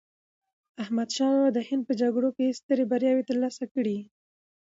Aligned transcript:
احمد 0.83 1.09
شاه 1.15 1.33
بابا 1.39 1.53
د 1.55 1.57
هند 1.67 1.83
په 1.87 1.93
جګړو 2.01 2.29
کې 2.35 2.43
یې 2.47 2.57
سترې 2.59 2.83
بریاوې 2.91 3.23
ترلاسه 3.29 3.63
کړې. 3.73 3.97